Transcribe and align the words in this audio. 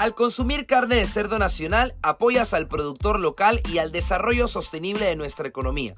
Al 0.00 0.14
consumir 0.14 0.64
carne 0.64 0.96
de 0.96 1.06
cerdo 1.06 1.38
nacional, 1.38 1.94
apoyas 2.00 2.54
al 2.54 2.68
productor 2.68 3.20
local 3.20 3.60
y 3.70 3.76
al 3.76 3.92
desarrollo 3.92 4.48
sostenible 4.48 5.04
de 5.04 5.14
nuestra 5.14 5.46
economía. 5.46 5.92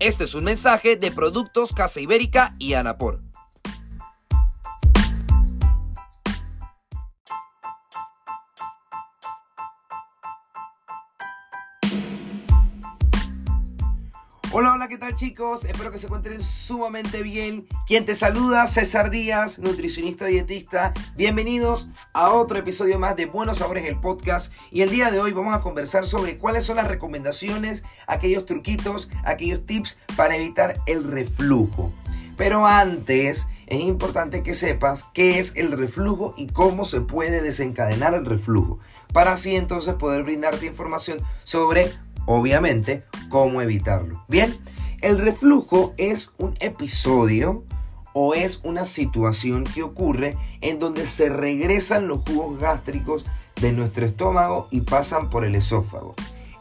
Este 0.00 0.24
es 0.24 0.34
un 0.34 0.44
mensaje 0.44 0.96
de 0.96 1.10
Productos 1.10 1.72
Casa 1.72 1.98
Ibérica 1.98 2.54
y 2.58 2.74
Anapor. 2.74 3.22
Hola, 14.50 14.72
hola, 14.72 14.88
¿qué 14.88 14.96
tal 14.96 15.14
chicos? 15.14 15.66
Espero 15.66 15.90
que 15.90 15.98
se 15.98 16.06
encuentren 16.06 16.42
sumamente 16.42 17.22
bien. 17.22 17.66
Quien 17.86 18.06
te 18.06 18.14
saluda, 18.14 18.66
César 18.66 19.10
Díaz, 19.10 19.58
nutricionista 19.58 20.24
dietista. 20.24 20.94
Bienvenidos 21.16 21.90
a 22.14 22.30
otro 22.30 22.56
episodio 22.56 22.98
más 22.98 23.14
de 23.14 23.26
Buenos 23.26 23.58
Sabores, 23.58 23.84
el 23.84 24.00
podcast. 24.00 24.50
Y 24.70 24.80
el 24.80 24.88
día 24.88 25.10
de 25.10 25.20
hoy 25.20 25.32
vamos 25.32 25.52
a 25.52 25.60
conversar 25.60 26.06
sobre 26.06 26.38
cuáles 26.38 26.64
son 26.64 26.76
las 26.76 26.88
recomendaciones, 26.88 27.84
aquellos 28.06 28.46
truquitos, 28.46 29.10
aquellos 29.22 29.66
tips 29.66 29.98
para 30.16 30.36
evitar 30.36 30.76
el 30.86 31.04
reflujo. 31.04 31.92
Pero 32.38 32.66
antes 32.66 33.48
es 33.66 33.80
importante 33.80 34.42
que 34.42 34.54
sepas 34.54 35.04
qué 35.12 35.38
es 35.38 35.52
el 35.56 35.72
reflujo 35.72 36.32
y 36.38 36.46
cómo 36.46 36.84
se 36.84 37.02
puede 37.02 37.42
desencadenar 37.42 38.14
el 38.14 38.24
reflujo. 38.24 38.78
Para 39.12 39.32
así 39.32 39.56
entonces 39.56 39.94
poder 39.94 40.22
brindarte 40.22 40.64
información 40.64 41.18
sobre 41.44 41.92
obviamente, 42.28 43.02
cómo 43.30 43.62
evitarlo. 43.62 44.22
Bien, 44.28 44.54
el 45.00 45.18
reflujo 45.18 45.94
es 45.96 46.32
un 46.36 46.54
episodio 46.60 47.64
o 48.12 48.34
es 48.34 48.60
una 48.64 48.84
situación 48.84 49.64
que 49.64 49.82
ocurre 49.82 50.36
en 50.60 50.78
donde 50.78 51.06
se 51.06 51.30
regresan 51.30 52.06
los 52.06 52.20
jugos 52.28 52.60
gástricos 52.60 53.24
de 53.60 53.72
nuestro 53.72 54.04
estómago 54.04 54.68
y 54.70 54.82
pasan 54.82 55.30
por 55.30 55.44
el 55.46 55.54
esófago. 55.54 56.14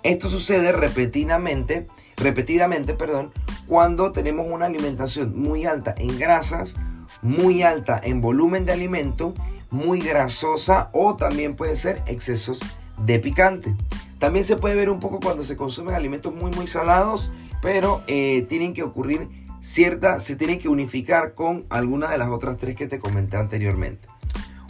Esto 0.04 0.30
sucede 0.30 0.72
repetidamente, 0.72 1.86
repetidamente, 2.16 2.94
perdón, 2.94 3.34
cuando 3.68 4.14
tenemos 4.14 4.48
una 4.50 4.68
alimentación 4.68 5.38
muy 5.38 5.66
alta 5.66 5.94
en 5.98 6.18
grasas, 6.18 6.78
muy 7.22 7.62
alta 7.62 8.00
en 8.02 8.22
volumen 8.22 8.66
de 8.66 8.72
alimento, 8.72 9.34
muy 9.70 10.00
grasosa 10.00 10.90
o 10.94 11.18
también 11.18 11.58
puede 11.58 11.76
ser 11.76 12.02
excesos 12.08 12.62
de 12.98 13.20
picante. 13.20 13.76
También 14.20 14.46
se 14.46 14.56
puede 14.56 14.76
ver 14.76 14.90
un 14.90 15.00
poco 15.00 15.20
cuando 15.20 15.44
se 15.44 15.58
consumen 15.58 15.96
alimentos 15.96 16.34
muy 16.34 16.52
muy 16.52 16.68
salados, 16.68 17.32
pero 17.62 18.02
eh, 18.08 18.46
tienen 18.50 18.74
que 18.74 18.84
ocurrir 18.84 19.30
cierta, 19.62 20.20
se 20.20 20.36
tienen 20.36 20.60
que 20.60 20.70
unificar 20.70 21.34
con 21.34 21.66
alguna 21.70 22.10
de 22.10 22.18
las 22.18 22.30
otras 22.30 22.58
tres 22.58 22.76
que 22.76 22.88
te 22.88 23.00
comenté 23.00 23.38
anteriormente. 23.38 24.08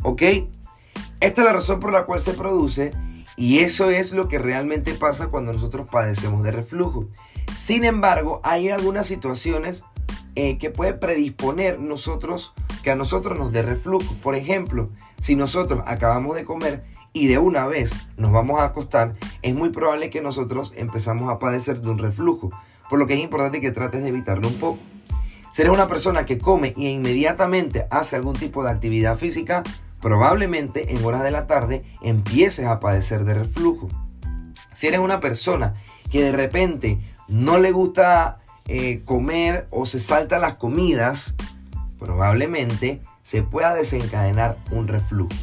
¿Ok? 0.03 0.21
Esta 1.19 1.41
es 1.41 1.45
la 1.45 1.53
razón 1.53 1.79
por 1.79 1.91
la 1.91 2.05
cual 2.05 2.19
se 2.19 2.33
produce 2.33 2.91
y 3.35 3.59
eso 3.59 3.89
es 3.89 4.13
lo 4.13 4.27
que 4.27 4.39
realmente 4.39 4.93
pasa 4.93 5.27
cuando 5.27 5.53
nosotros 5.53 5.87
padecemos 5.89 6.43
de 6.43 6.51
reflujo. 6.51 7.07
Sin 7.53 7.85
embargo, 7.85 8.41
hay 8.43 8.69
algunas 8.69 9.07
situaciones 9.07 9.83
eh, 10.35 10.57
que 10.57 10.69
puede 10.69 10.93
predisponer 10.93 11.79
nosotros, 11.79 12.53
que 12.83 12.91
a 12.91 12.95
nosotros 12.95 13.37
nos 13.37 13.51
dé 13.51 13.61
reflujo. 13.61 14.15
Por 14.21 14.35
ejemplo, 14.35 14.89
si 15.19 15.35
nosotros 15.35 15.83
acabamos 15.85 16.35
de 16.35 16.45
comer 16.45 16.83
y 17.17 17.25
de 17.25 17.39
una 17.39 17.65
vez 17.65 17.93
nos 18.15 18.31
vamos 18.31 18.59
a 18.59 18.65
acostar, 18.65 19.15
es 19.41 19.55
muy 19.55 19.69
probable 19.69 20.11
que 20.11 20.21
nosotros 20.21 20.71
empezamos 20.75 21.31
a 21.31 21.39
padecer 21.39 21.81
de 21.81 21.89
un 21.89 21.97
reflujo, 21.97 22.51
por 22.89 22.99
lo 22.99 23.07
que 23.07 23.15
es 23.15 23.21
importante 23.21 23.59
que 23.59 23.71
trates 23.71 24.03
de 24.03 24.09
evitarlo 24.09 24.47
un 24.47 24.59
poco. 24.59 24.79
Si 25.51 25.63
eres 25.63 25.73
una 25.73 25.87
persona 25.87 26.25
que 26.25 26.37
come 26.37 26.73
y 26.77 26.89
inmediatamente 26.89 27.87
hace 27.89 28.15
algún 28.15 28.35
tipo 28.35 28.63
de 28.63 28.69
actividad 28.69 29.17
física, 29.17 29.63
probablemente 29.99 30.93
en 30.93 31.03
horas 31.03 31.23
de 31.23 31.31
la 31.31 31.47
tarde 31.47 31.83
empieces 32.03 32.67
a 32.67 32.79
padecer 32.79 33.23
de 33.23 33.33
reflujo. 33.33 33.89
Si 34.73 34.85
eres 34.85 34.99
una 34.99 35.19
persona 35.19 35.73
que 36.11 36.21
de 36.21 36.31
repente 36.31 36.99
no 37.27 37.57
le 37.57 37.71
gusta 37.71 38.37
eh, 38.67 39.01
comer 39.05 39.67
o 39.71 39.87
se 39.87 39.99
salta 39.99 40.37
las 40.37 40.55
comidas, 40.55 41.33
probablemente 41.97 43.01
se 43.23 43.41
pueda 43.41 43.73
desencadenar 43.73 44.57
un 44.69 44.87
reflujo. 44.87 45.33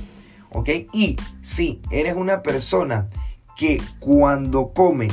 ¿Ok? 0.54 0.70
Y 0.92 1.16
si 1.42 1.82
eres 1.90 2.14
una 2.16 2.42
persona 2.42 3.08
que 3.56 3.82
cuando 3.98 4.72
come 4.72 5.08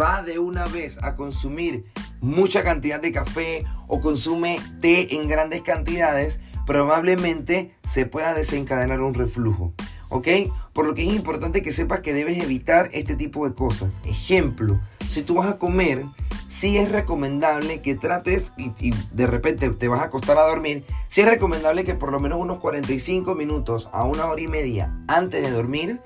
va 0.00 0.22
de 0.22 0.38
una 0.38 0.66
vez 0.66 0.98
a 1.02 1.14
consumir 1.14 1.84
mucha 2.20 2.62
cantidad 2.62 3.00
de 3.00 3.12
café 3.12 3.64
o 3.86 4.00
consume 4.00 4.60
té 4.80 5.14
en 5.14 5.28
grandes 5.28 5.62
cantidades, 5.62 6.40
probablemente 6.66 7.74
se 7.84 8.06
pueda 8.06 8.34
desencadenar 8.34 9.00
un 9.00 9.14
reflujo. 9.14 9.72
¿Ok? 10.08 10.28
Por 10.72 10.86
lo 10.86 10.94
que 10.94 11.02
es 11.08 11.14
importante 11.14 11.62
que 11.62 11.70
sepas 11.70 12.00
que 12.00 12.12
debes 12.12 12.42
evitar 12.42 12.88
este 12.92 13.14
tipo 13.14 13.48
de 13.48 13.54
cosas. 13.54 14.00
Ejemplo, 14.04 14.80
si 15.08 15.22
tú 15.22 15.36
vas 15.36 15.48
a 15.48 15.58
comer 15.58 16.04
sí 16.50 16.76
es 16.76 16.90
recomendable 16.90 17.80
que 17.80 17.94
trates 17.94 18.52
y, 18.58 18.92
de 19.12 19.26
repente 19.28 19.70
te 19.70 19.88
vas 19.88 20.00
a 20.00 20.06
acostar 20.06 20.36
a 20.36 20.42
dormir, 20.42 20.84
sí 21.06 21.20
es 21.20 21.28
recomendable 21.28 21.84
que 21.84 21.94
por 21.94 22.10
lo 22.10 22.18
menos 22.18 22.40
unos 22.40 22.58
45 22.58 23.34
minutos 23.36 23.88
a 23.92 24.02
una 24.02 24.26
hora 24.26 24.42
y 24.42 24.48
media 24.48 24.92
antes 25.06 25.42
de 25.42 25.50
dormir 25.50 26.00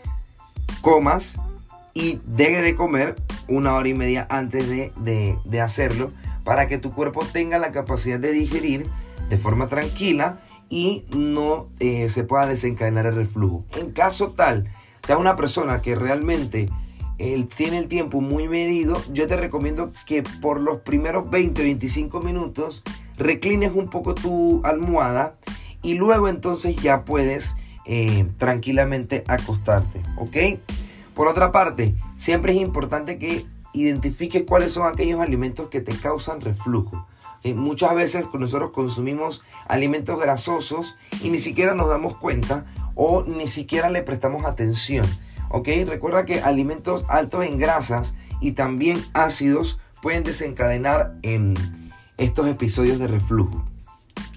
comas 0.83 1.41
y 1.95 2.21
deje 2.27 2.61
de 2.61 2.77
comer 2.77 3.17
una 3.49 3.75
hora 3.75 3.89
y 3.89 3.95
media 3.95 4.27
antes 4.29 4.69
de, 4.69 5.61
hacerlo 5.63 6.13
para 6.45 6.69
que 6.69 6.77
tu 6.77 6.93
cuerpo 6.93 7.25
tenga 7.25 7.59
la 7.59 7.73
capacidad 7.73 8.21
de 8.21 8.33
digerir 8.33 8.87
de 9.31 9.39
forma 9.39 9.67
tranquila 9.67 10.41
y 10.69 11.07
no 11.17 11.69
eh, 11.81 12.11
se 12.11 12.25
pueda 12.25 12.47
desencadenar 12.47 13.07
el 13.07 13.15
reflujo. 13.15 13.65
En 13.79 13.93
caso 13.93 14.33
tal, 14.33 14.69
sea 15.03 15.17
una 15.17 15.37
persona 15.37 15.81
que 15.81 15.95
realmente 15.95 16.69
él 17.19 17.47
tiene 17.47 17.79
el 17.79 17.89
tiempo 17.89 18.21
muy 18.21 18.49
medido, 18.49 19.01
yo 19.13 19.29
te 19.29 19.37
recomiendo 19.37 19.93
que 20.07 20.23
por 20.41 20.61
los 20.61 20.81
primeros 20.81 21.29
20-25 21.31 22.23
minutos 22.23 22.83
reclines 23.17 23.73
un 23.75 23.89
poco 23.89 24.15
tu 24.15 24.61
almohada 24.65 25.35
y 25.83 25.95
luego 25.95 26.29
entonces 26.29 26.77
ya 26.77 27.05
puedes 27.05 27.57
eh, 27.87 28.27
tranquilamente 28.39 29.25
acostarte, 29.29 30.03
¿ok? 30.17 30.59
Por 31.15 31.29
otra 31.29 31.53
parte, 31.53 31.95
siempre 32.17 32.53
es 32.53 32.61
importante 32.61 33.19
que 33.19 33.47
identifiques 33.73 34.45
cuáles 34.45 34.73
son 34.73 34.87
aquellos 34.87 35.21
alimentos 35.21 35.69
que 35.69 35.81
te 35.81 35.95
causan 35.97 36.41
reflujo. 36.41 37.07
muchas 37.55 37.95
veces 37.95 38.25
nosotros 38.33 38.71
consumimos 38.71 39.43
alimentos 39.69 40.19
grasosos 40.19 40.97
y 41.23 41.29
ni 41.29 41.39
siquiera 41.39 41.75
nos 41.75 41.89
damos 41.89 42.17
cuenta 42.17 42.65
o 42.95 43.23
ni 43.25 43.49
siquiera 43.49 43.91
le 43.91 44.03
prestamos 44.03 44.45
atención. 44.45 45.07
¿Ok? 45.55 45.69
Recuerda 45.87 46.25
que 46.25 46.41
alimentos 46.41 47.05
altos 47.09 47.47
en 47.47 47.59
grasas 47.59 48.17
y 48.41 48.53
también 48.53 49.05
ácidos 49.15 49.79
pueden 50.03 50.25
desencadenar 50.25 51.15
en 51.23 51.55
estos 52.19 52.49
episodios 52.49 52.99
de 52.99 53.07
reflujo. 53.07 53.65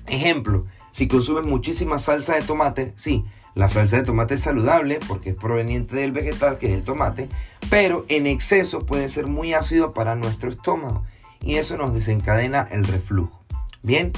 Ejemplo, 0.05 0.65
si 0.91 1.07
consumes 1.07 1.43
muchísima 1.43 1.97
salsa 1.97 2.35
de 2.35 2.43
tomate, 2.43 2.93
sí, 2.97 3.25
la 3.55 3.67
salsa 3.67 3.97
de 3.97 4.03
tomate 4.03 4.35
es 4.35 4.41
saludable 4.41 4.99
porque 5.07 5.31
es 5.31 5.35
proveniente 5.35 5.95
del 5.95 6.11
vegetal 6.11 6.59
que 6.59 6.67
es 6.67 6.73
el 6.73 6.83
tomate, 6.83 7.29
pero 7.71 8.05
en 8.09 8.27
exceso 8.27 8.85
puede 8.85 9.09
ser 9.09 9.25
muy 9.25 9.55
ácido 9.55 9.93
para 9.93 10.13
nuestro 10.13 10.51
estómago 10.51 11.03
y 11.41 11.55
eso 11.55 11.77
nos 11.77 11.95
desencadena 11.95 12.67
el 12.69 12.83
reflujo. 12.85 13.41
Bien, 13.81 14.13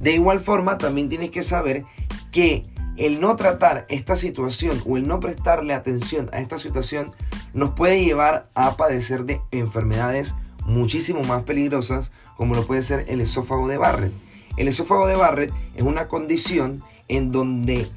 de 0.00 0.12
igual 0.12 0.38
forma 0.38 0.76
también 0.76 1.08
tienes 1.08 1.30
que 1.30 1.44
saber 1.44 1.84
que 2.30 2.66
el 2.96 3.20
no 3.20 3.36
tratar 3.36 3.86
esta 3.88 4.16
situación 4.16 4.82
o 4.86 4.96
el 4.96 5.06
no 5.06 5.20
prestarle 5.20 5.74
atención 5.74 6.28
a 6.32 6.40
esta 6.40 6.58
situación 6.58 7.12
nos 7.54 7.70
puede 7.70 8.04
llevar 8.04 8.48
a 8.54 8.76
padecer 8.76 9.24
de 9.24 9.40
enfermedades 9.50 10.34
muchísimo 10.66 11.22
más 11.22 11.42
peligrosas 11.42 12.12
como 12.36 12.54
lo 12.54 12.66
puede 12.66 12.82
ser 12.82 13.04
el 13.08 13.20
esófago 13.20 13.68
de 13.68 13.78
Barrett. 13.78 14.12
El 14.56 14.68
esófago 14.68 15.06
de 15.06 15.16
Barrett 15.16 15.52
es 15.74 15.82
una 15.82 16.08
condición 16.08 16.82
en 17.08 17.32
donde 17.32 17.88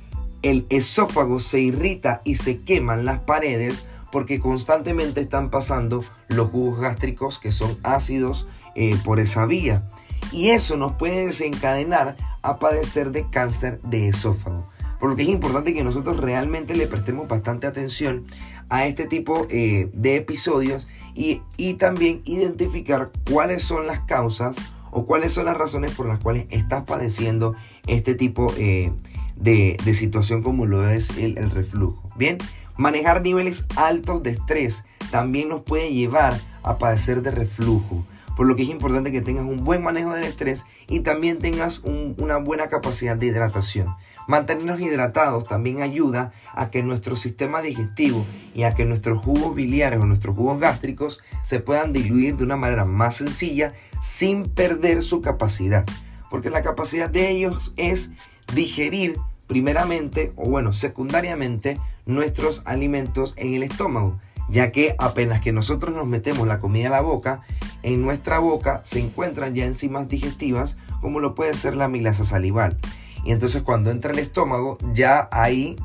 el 0.41 0.65
esófago 0.69 1.39
se 1.39 1.59
irrita 1.59 2.21
y 2.23 2.35
se 2.35 2.61
queman 2.63 3.05
las 3.05 3.19
paredes 3.19 3.83
porque 4.11 4.39
constantemente 4.39 5.21
están 5.21 5.49
pasando 5.49 6.05
los 6.27 6.49
jugos 6.49 6.79
gástricos 6.79 7.39
que 7.39 7.51
son 7.51 7.77
ácidos 7.83 8.47
eh, 8.75 8.97
por 9.03 9.19
esa 9.19 9.45
vía. 9.45 9.89
Y 10.31 10.51
eso 10.51 10.77
nos 10.77 10.95
puede 10.95 11.25
desencadenar 11.25 12.15
a 12.41 12.59
padecer 12.59 13.11
de 13.11 13.29
cáncer 13.29 13.81
de 13.81 14.07
esófago. 14.07 14.67
Por 14.99 15.09
lo 15.09 15.15
que 15.15 15.23
es 15.23 15.29
importante 15.29 15.73
que 15.73 15.83
nosotros 15.83 16.17
realmente 16.17 16.75
le 16.75 16.87
prestemos 16.87 17.27
bastante 17.27 17.67
atención 17.67 18.25
a 18.69 18.85
este 18.85 19.07
tipo 19.07 19.47
eh, 19.49 19.89
de 19.93 20.15
episodios 20.15 20.87
y, 21.13 21.41
también 21.75 22.21
identificar 22.25 23.11
cuáles 23.29 23.63
son 23.63 23.87
las 23.87 24.01
causas 24.01 24.57
o 24.91 25.05
cuáles 25.05 25.31
son 25.31 25.45
las 25.45 25.57
razones 25.57 25.91
por 25.91 26.07
las 26.07 26.19
cuales 26.19 26.45
estás 26.49 26.83
padeciendo 26.83 27.55
este 27.87 28.15
tipo 28.15 28.53
eh, 28.57 28.91
de, 29.35 29.77
situación 29.93 30.41
como 30.41 30.65
lo 30.65 30.87
es 30.89 31.11
el, 31.11 31.37
el 31.37 31.51
reflujo. 31.51 32.01
Bien, 32.17 32.37
manejar 32.77 33.21
niveles 33.21 33.65
altos 33.75 34.23
de 34.23 34.31
estrés 34.31 34.83
también 35.11 35.49
nos 35.49 35.61
puede 35.61 35.93
llevar 35.93 36.39
a 36.63 36.77
padecer 36.77 37.21
de 37.21 37.31
reflujo 37.31 38.05
por 38.35 38.47
lo 38.47 38.55
que 38.55 38.63
es 38.63 38.69
importante 38.69 39.11
que 39.11 39.21
tengas 39.21 39.45
un 39.45 39.63
buen 39.63 39.83
manejo 39.83 40.13
del 40.13 40.23
estrés 40.23 40.65
y 40.87 41.01
también 41.01 41.39
tengas 41.39 41.81
una 41.83 42.37
buena 42.37 42.69
capacidad 42.69 43.15
de 43.15 43.27
hidratación. 43.27 43.95
Mantenernos 44.27 44.81
hidratados 44.81 45.47
también 45.47 45.81
ayuda 45.81 46.33
a 46.53 46.71
que 46.71 46.81
nuestro 46.81 47.15
sistema 47.15 47.61
digestivo 47.61 48.25
y 48.55 48.63
a 48.63 48.73
que 48.73 48.85
nuestros 48.85 49.21
jugos 49.21 49.53
biliares 49.53 49.99
o 49.99 50.05
nuestros 50.05 50.35
jugos 50.35 50.59
gástricos 50.59 51.21
se 51.43 51.59
puedan 51.59 51.93
diluir 51.93 52.35
de 52.35 52.43
una 52.43 52.55
manera 52.55 52.85
más 52.85 53.17
sencilla 53.17 53.73
sin 54.01 54.49
perder 54.49 55.03
su 55.03 55.21
capacidad. 55.21 55.85
Porque 56.29 56.49
la 56.49 56.63
capacidad 56.63 57.09
de 57.09 57.29
ellos 57.29 57.73
es 57.77 58.11
digerir 58.53 59.15
primeramente 59.45 60.33
o 60.35 60.49
bueno, 60.49 60.73
secundariamente 60.73 61.79
nuestros 62.07 62.63
alimentos 62.65 63.35
en 63.37 63.53
el 63.53 63.63
estómago 63.63 64.19
ya 64.49 64.71
que 64.71 64.95
apenas 64.99 65.41
que 65.41 65.51
nosotros 65.51 65.95
nos 65.95 66.07
metemos 66.07 66.47
la 66.47 66.59
comida 66.59 66.87
a 66.87 66.91
la 66.91 67.01
boca, 67.01 67.41
en 67.83 68.01
nuestra 68.01 68.39
boca 68.39 68.81
se 68.83 68.99
encuentran 68.99 69.55
ya 69.55 69.65
enzimas 69.65 70.07
digestivas 70.07 70.77
como 71.01 71.19
lo 71.19 71.35
puede 71.35 71.53
ser 71.53 71.75
la 71.75 71.87
milasa 71.87 72.23
salival. 72.23 72.77
Y 73.23 73.31
entonces 73.31 73.63
cuando 73.63 73.91
entra 73.91 74.11
el 74.11 74.19
estómago, 74.19 74.77
ya 74.93 75.27
ahí 75.31 75.77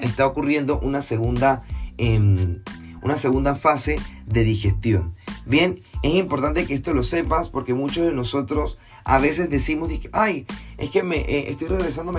está 0.00 0.26
ocurriendo 0.26 0.78
una 0.80 1.02
segunda, 1.02 1.62
em, 1.98 2.62
una 3.02 3.16
segunda 3.16 3.54
fase 3.54 3.98
de 4.26 4.44
digestión. 4.44 5.12
Bien, 5.44 5.80
es 6.02 6.14
importante 6.14 6.66
que 6.66 6.74
esto 6.74 6.92
lo 6.92 7.02
sepas 7.02 7.48
porque 7.48 7.72
muchos 7.72 8.04
de 8.04 8.12
nosotros 8.12 8.78
a 9.04 9.18
veces 9.18 9.48
decimos, 9.48 9.90
ay, 10.12 10.46
es 10.76 10.90
que 10.90 11.02
me 11.02 11.18
eh, 11.18 11.50
estoy 11.50 11.68
regresando, 11.68 12.12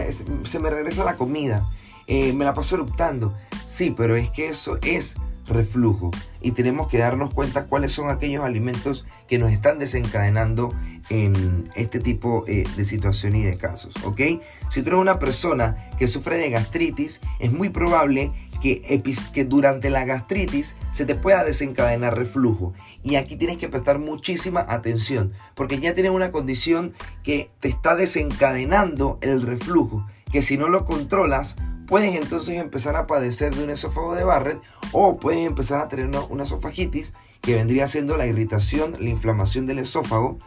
se 0.43 0.59
me 0.59 0.69
regresa 0.69 1.03
la 1.03 1.17
comida, 1.17 1.69
eh, 2.07 2.31
me 2.31 2.45
la 2.45 2.53
paso 2.53 2.75
eruptando. 2.75 3.35
Sí, 3.65 3.93
pero 3.95 4.15
es 4.15 4.29
que 4.29 4.47
eso 4.47 4.77
es 4.81 5.17
reflujo 5.47 6.11
y 6.41 6.51
tenemos 6.51 6.87
que 6.87 6.97
darnos 6.97 7.33
cuenta 7.33 7.65
cuáles 7.65 7.91
son 7.91 8.09
aquellos 8.09 8.43
alimentos 8.43 9.05
que 9.27 9.39
nos 9.39 9.51
están 9.51 9.79
desencadenando 9.79 10.73
en 11.09 11.69
este 11.75 11.99
tipo 11.99 12.43
eh, 12.47 12.65
de 12.75 12.85
situación 12.85 13.35
y 13.35 13.43
de 13.43 13.57
casos, 13.57 13.95
¿ok? 14.03 14.21
Si 14.69 14.81
tú 14.81 14.89
eres 14.89 14.99
una 14.99 15.19
persona 15.19 15.89
que 15.97 16.07
sufre 16.07 16.37
de 16.37 16.49
gastritis, 16.49 17.21
es 17.39 17.51
muy 17.51 17.69
probable 17.69 18.31
que, 18.61 19.01
que 19.33 19.45
durante 19.45 19.89
la 19.89 20.05
gastritis 20.05 20.75
se 20.91 21.05
te 21.05 21.15
pueda 21.15 21.43
desencadenar 21.43 22.17
reflujo. 22.17 22.73
Y 23.03 23.15
aquí 23.15 23.35
tienes 23.35 23.57
que 23.57 23.69
prestar 23.69 23.99
muchísima 23.99 24.65
atención, 24.67 25.33
porque 25.55 25.79
ya 25.79 25.93
tienes 25.93 26.11
una 26.11 26.31
condición 26.31 26.93
que 27.23 27.49
te 27.59 27.69
está 27.69 27.95
desencadenando 27.95 29.19
el 29.21 29.41
reflujo, 29.41 30.05
que 30.31 30.41
si 30.41 30.57
no 30.57 30.67
lo 30.67 30.85
controlas 30.85 31.55
puedes 31.87 32.15
entonces 32.15 32.59
empezar 32.59 32.95
a 32.95 33.07
padecer 33.07 33.55
de 33.55 33.63
un 33.63 33.69
esófago 33.69 34.13
de 34.13 34.23
Barrett 34.23 34.61
o 34.91 35.17
puedes 35.17 35.47
empezar 35.47 35.79
a 35.79 35.87
tener 35.87 36.05
una, 36.29 36.43
esofagitis 36.43 37.13
que 37.41 37.55
vendría 37.55 37.87
siendo 37.87 38.17
la 38.17 38.27
irritación, 38.27 38.95
la 38.99 39.09
inflamación 39.09 39.65
del 39.65 39.79
esófago 39.79 40.37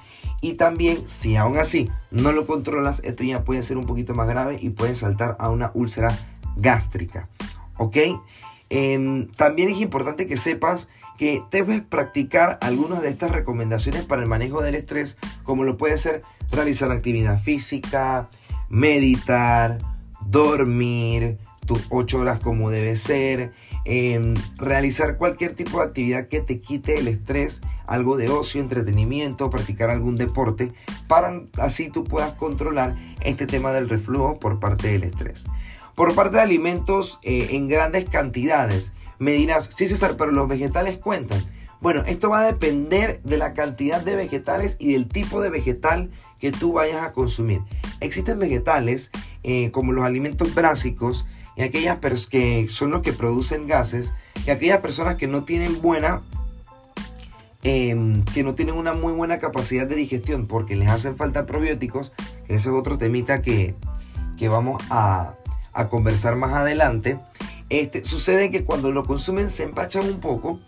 y 0.40 0.54
también 0.54 1.08
si 1.08 1.36
aún 1.36 1.56
así 1.56 1.90
no 2.10 2.32
lo 2.32 2.46
controlas, 2.46 3.00
esto 3.04 3.24
ya 3.24 3.42
puede 3.42 3.62
ser 3.62 3.78
un 3.78 3.86
poquito 3.86 4.14
más 4.14 4.28
grave 4.28 4.58
y 4.60 4.70
puede 4.70 4.94
saltar 4.94 5.36
a 5.40 5.50
una 5.50 5.70
úlcera 5.74 6.16
gástrica. 6.56 7.28
¿Ok? 7.76 7.96
Em, 8.68 9.26
también 9.32 9.70
es 9.70 9.80
importante 9.80 10.26
que 10.26 10.36
sepas 10.36 10.88
que 11.18 11.42
debes 11.50 11.82
practicar 11.82 12.58
algunas 12.60 13.02
de 13.02 13.08
estas 13.08 13.30
recomendaciones 13.30 14.04
para 14.04 14.22
el 14.22 14.28
manejo 14.28 14.62
del 14.62 14.74
estrés, 14.74 15.18
como 15.42 15.64
lo 15.64 15.76
puede 15.76 15.98
ser 15.98 16.22
realizar 16.50 16.90
actividad 16.90 17.38
física, 17.38 18.30
meditar, 18.68 19.78
dormir 20.30 21.38
tus 21.66 21.86
ocho 21.90 22.18
horas 22.18 22.40
como 22.40 22.70
debe 22.70 22.96
ser, 22.96 23.52
em, 23.84 24.34
realizar 24.56 25.16
cualquier 25.16 25.54
tipo 25.54 25.78
de 25.78 25.84
actividad 25.84 26.28
que 26.28 26.40
te 26.40 26.60
quite 26.60 26.98
el 26.98 27.08
estrés, 27.08 27.60
algo 27.86 28.16
de 28.16 28.28
ocio, 28.28 28.60
entretenimiento, 28.60 29.50
practicar 29.50 29.90
algún 29.90 30.16
deporte, 30.16 30.72
para 31.06 31.42
así 31.58 31.90
tú 31.90 32.04
puedas 32.04 32.32
controlar 32.32 32.96
este 33.22 33.46
tema 33.46 33.72
del 33.72 33.88
reflujo 33.88 34.38
por 34.38 34.58
parte 34.58 34.88
del 34.88 35.04
estrés. 35.04 35.46
Por 35.94 36.14
parte 36.14 36.36
de 36.36 36.42
alimentos 36.42 37.18
eh, 37.22 37.48
en 37.52 37.68
grandes 37.68 38.08
cantidades, 38.08 38.92
me 39.18 39.32
dirás, 39.32 39.70
sí 39.76 39.86
César, 39.86 40.16
pero 40.16 40.32
los 40.32 40.48
vegetales 40.48 40.96
cuentan. 40.96 41.44
Bueno, 41.80 42.02
esto 42.06 42.28
va 42.28 42.40
a 42.40 42.46
depender 42.46 43.22
de 43.22 43.38
la 43.38 43.54
cantidad 43.54 44.02
de 44.02 44.14
vegetales 44.14 44.76
y 44.78 44.92
del 44.92 45.08
tipo 45.08 45.40
de 45.40 45.50
vegetal 45.50 46.10
que 46.38 46.52
tú 46.52 46.74
vayas 46.74 47.02
a 47.02 47.12
consumir. 47.12 47.62
Existen 48.00 48.38
vegetales 48.38 49.10
eh, 49.42 49.70
como 49.70 49.92
los 49.92 50.04
alimentos 50.04 50.54
básicos 50.54 51.26
y 51.56 51.62
aquellas 51.62 51.98
que 52.26 52.68
son 52.68 52.90
los 52.90 53.02
que 53.02 53.12
producen 53.12 53.66
gases 53.66 54.12
y 54.46 54.50
aquellas 54.50 54.80
personas 54.80 55.16
que 55.16 55.26
no 55.26 55.44
tienen 55.44 55.80
buena 55.80 56.22
em, 57.62 58.24
que 58.24 58.42
no 58.42 58.54
tienen 58.54 58.74
una 58.74 58.94
muy 58.94 59.12
buena 59.12 59.38
capacidad 59.38 59.86
de 59.86 59.94
digestión 59.94 60.46
porque 60.46 60.76
les 60.76 60.88
hacen 60.88 61.16
falta 61.16 61.46
probióticos, 61.46 62.12
ese 62.48 62.54
es 62.54 62.66
otro 62.74 62.98
temita 62.98 63.42
que, 63.42 63.74
vamos 64.48 64.82
a, 64.88 65.34
a, 65.74 65.88
conversar 65.90 66.34
más 66.36 66.54
adelante. 66.54 67.18
Este, 67.68 68.04
sucede 68.04 68.50
que 68.50 68.64
cuando 68.64 68.90
lo 68.90 69.04
consumen 69.04 69.50
se 69.50 69.64
empachan 69.64 70.06
un 70.06 70.20
poco 70.20 70.60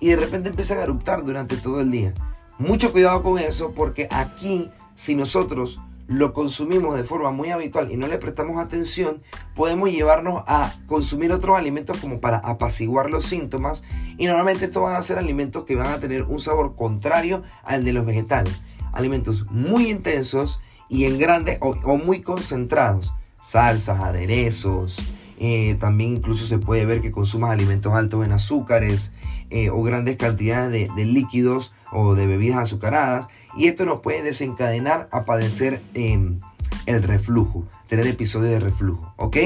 y 0.00 0.08
de 0.08 0.16
repente 0.16 0.48
empiezan 0.48 0.78
a 0.78 0.84
eruptar 0.84 1.24
durante 1.24 1.56
todo 1.58 1.80
el 1.80 1.90
día. 1.90 2.14
Mucho 2.58 2.90
cuidado 2.90 3.22
con 3.22 3.38
eso 3.38 3.72
porque 3.72 4.08
aquí 4.10 4.70
si 4.94 5.14
nosotros 5.14 5.80
lo 6.08 6.32
consumimos 6.32 6.96
de 6.96 7.04
forma 7.04 7.30
muy 7.30 7.50
habitual 7.50 7.92
y 7.92 7.96
no 7.96 8.06
le 8.08 8.18
prestamos 8.18 8.58
atención, 8.58 9.22
podemos 9.54 9.90
llevarnos 9.90 10.42
a 10.46 10.74
consumir 10.86 11.32
otros 11.32 11.56
alimentos 11.56 11.98
como 11.98 12.18
para 12.18 12.38
apaciguar 12.38 13.10
los 13.10 13.26
síntomas 13.26 13.84
y 14.16 14.26
normalmente 14.26 14.64
estos 14.64 14.82
van 14.82 14.96
a 14.96 15.02
ser 15.02 15.18
alimentos 15.18 15.64
que 15.64 15.76
van 15.76 15.88
a 15.88 16.00
tener 16.00 16.22
un 16.22 16.40
sabor 16.40 16.74
contrario 16.74 17.42
al 17.62 17.84
de 17.84 17.92
los 17.92 18.06
vegetales. 18.06 18.62
Alimentos 18.92 19.50
muy 19.50 19.90
intensos 19.90 20.62
y 20.88 21.04
en 21.04 21.18
grandes 21.18 21.58
o, 21.60 21.74
muy 21.98 22.22
concentrados. 22.22 23.12
Salsas, 23.42 24.00
aderezos, 24.00 24.98
eh, 25.40 25.76
también 25.76 26.14
incluso 26.14 26.46
se 26.46 26.58
puede 26.58 26.84
ver 26.84 27.00
que 27.00 27.12
consumas 27.12 27.50
alimentos 27.50 27.94
altos 27.94 28.26
en 28.26 28.32
azúcares 28.32 29.12
eh, 29.50 29.70
o 29.70 29.82
grandes 29.82 30.16
cantidades 30.16 30.94
de, 30.94 31.04
líquidos 31.04 31.72
o 31.92 32.14
de 32.16 32.26
bebidas 32.26 32.58
azucaradas. 32.58 33.28
Y 33.56 33.68
esto 33.68 33.84
nos 33.84 34.00
puede 34.00 34.22
desencadenar 34.22 35.08
a 35.12 35.24
padecer 35.24 35.80
em, 35.94 36.40
el 36.86 37.04
reflujo, 37.04 37.64
tener 37.86 38.06
episodios 38.08 38.50
de 38.50 38.60
reflujo, 38.60 39.14
¿ok? 39.16 39.36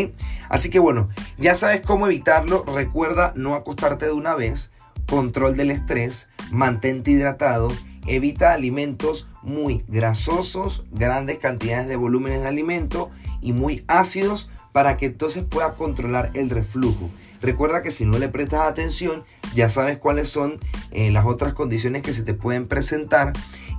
Así 0.49 0.71
que 0.71 0.79
bueno, 0.79 1.11
ya 1.37 1.55
sabes 1.55 1.83
cómo 1.83 2.07
evitarlo. 2.07 2.65
Recuerda 2.65 3.35
no 3.37 3.55
acostarte 3.55 4.07
de 4.07 4.13
una 4.13 4.35
vez. 4.35 4.71
Control 5.07 5.57
del 5.57 5.71
estrés, 5.71 6.29
mantente 6.51 7.11
hidratado, 7.11 7.71
evita 8.07 8.53
alimentos 8.53 9.29
muy 9.43 9.85
grasosos, 9.89 10.85
grandes 10.91 11.39
cantidades 11.39 11.87
de 11.87 11.97
volúmenes 11.97 12.41
de 12.41 12.49
alimento 12.49 13.11
y 13.43 13.53
muy 13.53 13.85
ácidos 13.89 14.49
para 14.73 14.97
que 14.97 15.07
entonces 15.07 15.45
puedas 15.45 15.73
controlar 15.75 16.31
el 16.35 16.51
reflujo. 16.51 17.11
Recuerda 17.41 17.83
que 17.83 17.91
si 17.91 18.05
no 18.05 18.19
le 18.19 18.29
prestas 18.29 18.63
atención, 18.63 19.25
ya 19.55 19.69
sabes 19.69 19.99
cuáles 19.99 20.29
son 20.29 20.59
eh, 20.91 21.11
las 21.11 21.27
otras 21.27 21.55
condiciones 21.55 22.03
que 22.03 22.15
se 22.15 22.23
te 22.23 22.35
pueden 22.35 22.67
presentar. 22.67 23.33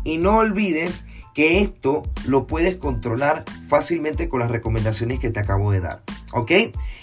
Y 0.04 0.18
no 0.18 0.38
olvides 0.38 1.06
que 1.34 1.62
esto 1.62 2.04
lo 2.26 2.46
puedes 2.46 2.76
controlar 2.76 3.44
fácilmente 3.68 4.30
con 4.30 4.40
las 4.40 4.52
recomendaciones 4.52 5.20
que 5.20 5.32
te 5.32 5.40
acabo 5.40 5.72
de 5.72 5.80
dar. 5.80 6.04
¿Ok? 6.34 6.52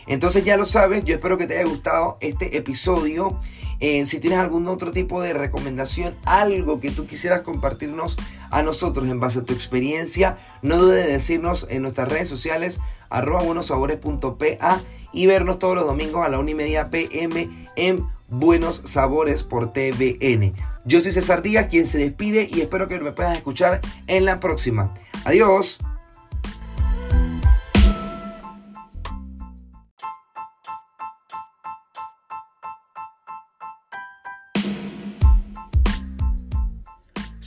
Entonces 0.07 0.45
ya 0.45 0.57
lo 0.57 0.65
sabes, 0.65 1.05
yo 1.05 1.15
espero 1.15 1.39
que 1.39 1.47
te 1.47 1.59
haya 1.59 1.69
gustado 1.69 2.19
este 2.21 2.57
episodio. 2.57 3.39
Eh, 3.81 4.05
si 4.07 4.21
tienes 4.21 4.39
algún 4.39 4.69
otro 4.69 4.91
tipo 4.93 5.23
de 5.23 5.33
recomendación, 5.33 6.15
algo 6.25 6.81
que 6.81 6.91
tú 6.91 7.07
quisieras 7.07 7.41
compartirnos 7.41 8.17
a 8.51 8.63
nosotros 8.63 9.09
en 9.09 9.21
base 9.21 9.41
a 9.41 9.45
tu 9.45 9.55
experiencia, 9.55 10.37
no 10.63 10.77
dudes 10.77 11.07
de 11.07 11.13
decirnos 11.13 11.67
en 11.71 11.83
nuestras 11.83 12.09
redes 12.09 12.29
sociales 12.29 12.81
arroba 13.09 13.43
buenosabores.pa 13.43 14.81
y 15.13 15.27
vernos 15.27 15.59
todos 15.59 15.75
los 15.75 15.87
domingos 15.87 16.25
a 16.25 16.29
la 16.29 16.39
1 16.39 16.51
y 16.51 16.55
media 16.55 16.91
pm 16.91 17.49
en 17.77 18.07
Buenos 18.29 18.83
Sabores 18.85 19.43
por 19.43 19.73
TVN. 19.73 20.55
Yo 20.85 21.01
soy 21.01 21.11
César 21.11 21.43
Díaz, 21.43 21.67
quien 21.69 21.87
se 21.87 21.99
despide 21.99 22.49
y 22.51 22.61
espero 22.61 22.87
que 22.87 23.01
me 23.01 23.13
puedas 23.13 23.37
escuchar 23.37 23.81
en 24.07 24.25
la 24.25 24.39
próxima. 24.39 24.95
Adiós. 25.25 25.79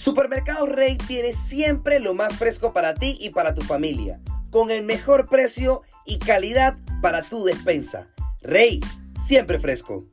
Supermercado 0.03 0.65
Rey 0.65 0.97
tiene 0.97 1.31
siempre 1.31 2.01
lo 2.01 2.13
más 2.13 2.35
fresco 2.35 2.73
para 2.73 2.93
ti 2.93 3.17
y 3.21 3.29
para 3.29 3.55
tu 3.55 3.61
familia, 3.61 4.19
con 4.49 4.69
el 4.69 4.83
mejor 4.83 5.29
precio 5.29 5.81
y 6.05 6.19
calidad 6.19 6.75
para 7.01 7.21
tu 7.21 7.45
despensa. 7.45 8.09
Rey, 8.41 8.81
siempre 9.25 9.61
fresco. 9.61 10.03